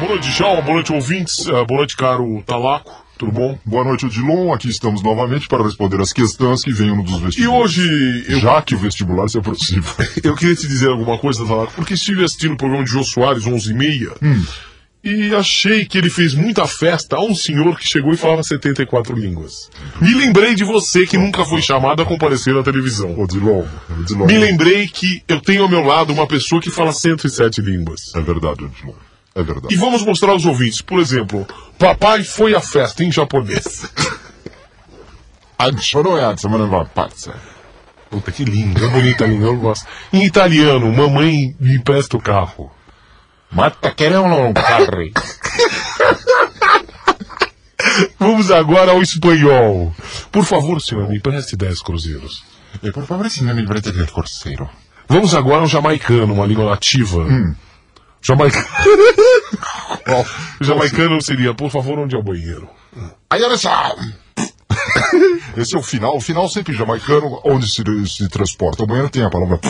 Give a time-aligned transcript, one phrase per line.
[0.00, 0.62] Boa noite, Djalma.
[0.62, 1.46] Boa noite, ouvintes.
[1.46, 2.92] Uh, boa noite, caro Talaco.
[3.16, 3.56] Tudo bom?
[3.64, 4.52] Boa noite, Odilon.
[4.52, 7.38] Aqui estamos novamente para responder as questões que venham dos vestibulares.
[7.38, 8.24] E hoje...
[8.28, 8.40] Eu...
[8.40, 9.86] Já que o vestibular se aproxima.
[10.24, 13.44] eu queria te dizer alguma coisa, Talaco, porque estive assistindo o programa de Jô Soares,
[13.44, 14.44] 11h30, hum.
[15.04, 19.14] E achei que ele fez muita festa a um senhor que chegou e falava 74
[19.14, 19.70] línguas.
[20.00, 23.20] Me lembrei de você que nunca foi chamado a comparecer na televisão.
[23.20, 23.66] Odilon,
[24.00, 24.26] Odilon.
[24.26, 28.14] Me lembrei que eu tenho ao meu lado uma pessoa que fala 107 línguas.
[28.14, 28.94] É verdade, Odilon.
[29.34, 29.74] É verdade.
[29.74, 31.46] E vamos mostrar aos ouvintes, por exemplo,
[31.78, 33.84] papai foi à festa em japonês.
[38.08, 39.86] Puta, que lindo, é bonita a língua, eu gosto.
[40.12, 42.70] Em italiano, mamãe me empresta o carro.
[44.48, 44.86] Um carro.
[48.18, 49.94] Vamos agora ao espanhol.
[50.32, 52.42] Por favor, senhor, me empreste 10 cruzeiros.
[52.82, 54.68] E por favor, senhor, me empreste 10 cruzeiros.
[55.08, 57.18] Vamos agora ao jamaicano, uma língua nativa.
[57.18, 57.54] Hum.
[58.20, 58.66] Jamaicano.
[60.60, 62.68] Jamaicano seria, por favor, onde é o banheiro?
[63.30, 63.94] Aí olha só.
[65.56, 66.16] Esse é o final.
[66.16, 68.82] O final sempre jamaicano, onde se, se transporta.
[68.82, 69.60] O banheiro tem a palavra.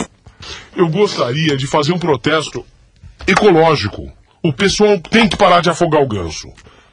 [0.75, 2.65] Eu gostaria de fazer um protesto
[3.27, 4.11] ecológico.
[4.43, 6.47] O pessoal tem que parar de afogar o ganso.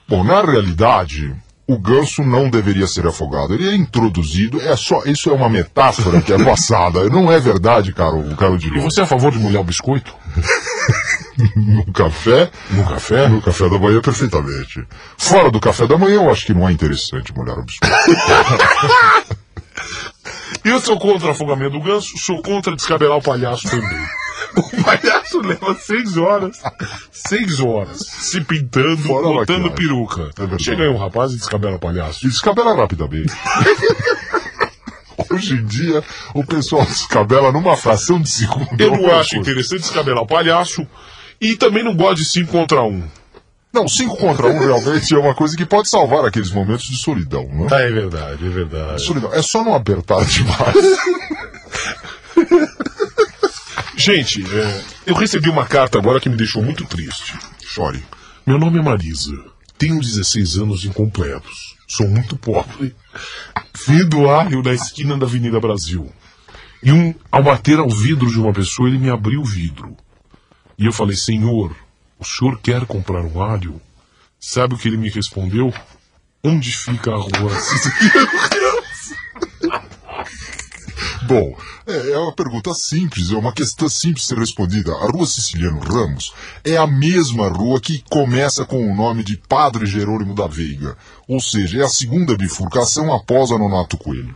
[0.08, 1.34] Bom, na realidade,
[1.66, 3.54] o ganso não deveria ser afogado.
[3.54, 7.04] Ele é introduzido, é só, isso é uma metáfora que é passada.
[7.10, 10.14] Não é verdade, caro, caro E você é a favor de molhar o biscoito?
[11.56, 12.50] no café?
[12.70, 13.28] No café?
[13.28, 14.86] No café da manhã, perfeitamente.
[15.16, 17.96] Fora do café da manhã, eu acho que não é interessante molhar o biscoito.
[20.64, 24.06] eu sou contra o afogamento do ganso, sou contra descabelar o palhaço também.
[24.56, 26.60] O palhaço leva seis horas,
[27.10, 30.30] seis horas, se pintando, Fora botando peruca.
[30.38, 32.26] É Chega aí um rapaz e descabela o palhaço.
[32.26, 33.32] E descabela rapidamente.
[35.30, 36.02] Hoje em dia,
[36.34, 38.68] o pessoal descabela numa fração de segundo.
[38.78, 40.86] Eu não acho interessante descabelar o palhaço
[41.40, 42.86] e também não gosto de 5 contra 1.
[42.86, 43.02] Um.
[43.72, 46.96] Não, 5 contra 1 um realmente é uma coisa que pode salvar aqueles momentos de
[46.96, 47.74] solidão, não é?
[47.74, 49.02] Ah, é verdade, é verdade.
[49.02, 49.32] Solidão.
[49.32, 50.76] É só não apertar demais.
[54.04, 57.38] Gente, é, eu recebi uma carta agora que me deixou muito triste.
[57.64, 58.02] Chore.
[58.44, 59.32] Meu nome é Marisa.
[59.78, 61.76] Tenho 16 anos incompletos.
[61.86, 62.96] Sou muito pobre.
[63.86, 66.12] Vim do arrio na esquina da Avenida Brasil.
[66.82, 69.96] E um, ao bater ao vidro de uma pessoa, ele me abriu o vidro.
[70.76, 71.72] E eu falei, senhor,
[72.18, 73.80] o senhor quer comprar um alho?
[74.40, 75.72] Sabe o que ele me respondeu?
[76.42, 77.56] Onde fica a rua
[81.22, 81.56] Bom,
[81.92, 84.92] é, é uma pergunta simples, é uma questão simples de ser respondida.
[84.92, 86.32] A rua Siciliano Ramos
[86.64, 90.96] é a mesma rua que começa com o nome de Padre Jerônimo da Veiga.
[91.28, 94.34] Ou seja, é a segunda bifurcação após a Nonato Coelho.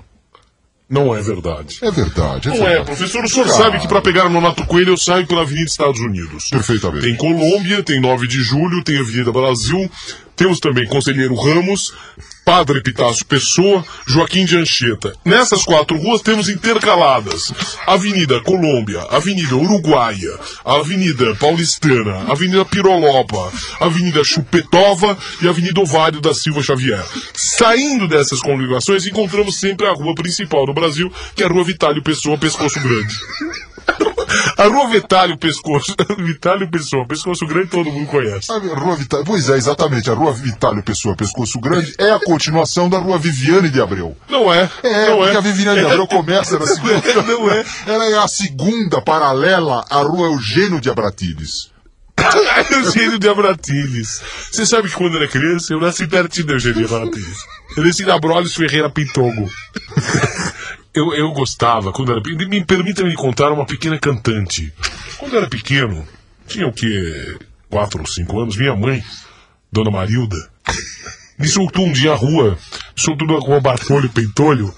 [0.88, 1.78] Não é verdade.
[1.82, 2.48] É verdade.
[2.48, 2.80] É não é, verdade.
[2.80, 3.24] é, professor.
[3.24, 6.48] O senhor sabe que para pegar no Nato Coelho eu saio pela Avenida Estados Unidos.
[6.48, 7.04] Perfeitamente.
[7.04, 9.90] Tem Colômbia, tem 9 de Julho, tem Avenida Brasil,
[10.36, 11.92] temos também Conselheiro Ramos,
[12.46, 15.12] Padre Epitácio Pessoa, Joaquim de Anchieta.
[15.24, 17.52] Nessas quatro ruas temos intercaladas
[17.84, 20.30] Avenida Colômbia, Avenida Uruguaia,
[20.64, 27.04] Avenida Paulistana, Avenida Pirolopa, Avenida Chupetova e Avenida Ovário da Silva Xavier.
[27.34, 32.00] Saindo dessas congregações, encontramos sempre a rua principal do Brasil, que é a Rua Vitálio
[32.00, 33.12] Pessoa, Pescoço Grande.
[34.56, 35.94] A Rua Vitalho Pescoço.
[36.18, 38.50] Vitalho Pessoa, Pescoço Grande todo mundo conhece.
[38.52, 40.10] A Rua Vitalho, pois é, exatamente.
[40.10, 44.16] A Rua Vitalho Pessoa, Pescoço Grande é a continuação da Rua Viviane de Abreu.
[44.28, 44.70] Não é.
[44.82, 45.38] É, não porque é.
[45.38, 47.22] a Viviane de Abreu começa na segunda.
[47.22, 47.64] Não é.
[47.86, 51.70] Ela é a segunda paralela à Rua Eugênio de Abratides.
[52.70, 54.22] Eugênio de Abratiles.
[54.50, 57.38] Você sabe que quando era criança, eu nasci pertinho da Eugênio de Abratiles.
[57.76, 59.50] Eu nasci na Brolis Ferreira Pintogo
[60.98, 64.72] eu, eu gostava, quando era pequeno, me permita me contar uma pequena cantante.
[65.18, 66.06] Quando era pequeno,
[66.46, 69.02] tinha o que, quatro ou cinco anos, minha mãe,
[69.70, 70.36] Dona Marilda,
[71.38, 72.58] me soltou um dia à rua,
[72.94, 74.74] soltou na rua Bartolho Pentolho,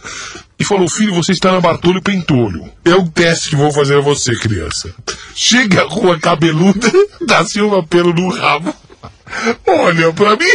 [0.58, 2.68] e falou, filho, você está na Bartolho Pentolho.
[2.84, 4.92] É um teste que vou fazer a você, criança.
[5.32, 6.90] Chega a rua cabeluda,
[7.24, 8.74] da Silva pelo no rabo.
[9.66, 10.46] Olha, pra mim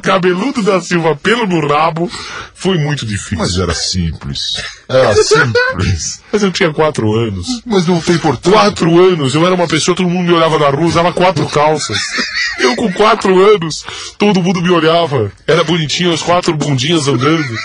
[0.00, 2.10] cabeludo da Silva pelo no rabo
[2.54, 3.38] foi muito difícil.
[3.38, 4.62] Mas era simples.
[4.88, 6.22] Era simples.
[6.32, 7.62] Mas eu tinha quatro anos.
[7.64, 8.58] Mas não tem importância.
[8.58, 11.98] Quatro anos, eu era uma pessoa, todo mundo me olhava na rua, usava quatro calças.
[12.58, 13.84] Eu com quatro anos,
[14.18, 15.30] todo mundo me olhava.
[15.46, 17.56] Era bonitinho, as quatro bundinhas andando.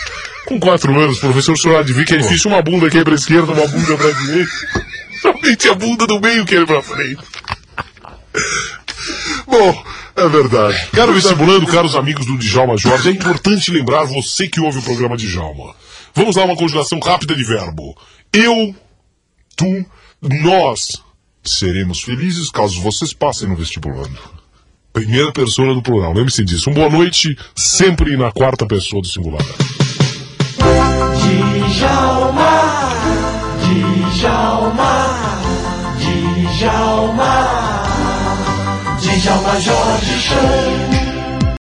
[0.46, 3.54] Com quatro anos, professor, o senhor adivinha que é difícil uma bunda aqui pra esquerda,
[3.54, 4.52] uma bunda pra direita.
[5.20, 7.24] Somente a bunda do meio que ele pra frente.
[9.48, 9.84] Bom,
[10.16, 10.88] é verdade.
[10.92, 15.18] Caro vestibulando, caros amigos do Djalma Jorge, é importante lembrar você que ouve o programa
[15.18, 15.76] Djalma.
[16.14, 17.96] Vamos lá uma conjugação rápida de verbo.
[18.32, 18.76] Eu
[19.56, 19.86] tu,
[20.22, 21.02] nós,
[21.44, 24.18] seremos felizes caso vocês passem no vestibulando.
[24.92, 26.70] primeira pessoa do plural, lembre-se disso.
[26.70, 29.44] Um boa noite, sempre na quarta pessoa do singular.
[40.34, 40.93] Djalma, Djalma Jorge chama.